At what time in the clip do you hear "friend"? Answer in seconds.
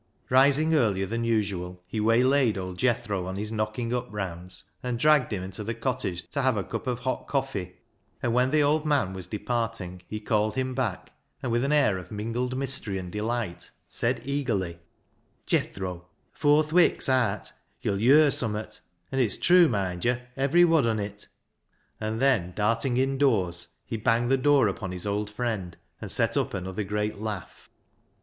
25.29-25.77